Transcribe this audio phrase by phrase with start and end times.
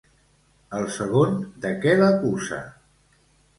[0.77, 2.61] El segon de què l'acusa?